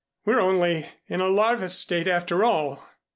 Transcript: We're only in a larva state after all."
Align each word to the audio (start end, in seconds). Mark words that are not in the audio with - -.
We're 0.25 0.39
only 0.39 0.89
in 1.07 1.21
a 1.21 1.27
larva 1.27 1.69
state 1.69 2.07
after 2.07 2.43
all." 2.43 2.83